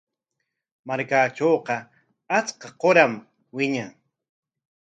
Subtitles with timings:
[0.87, 1.75] Markaatrawqa
[2.37, 3.13] achka qaaram
[3.55, 3.91] wiñan.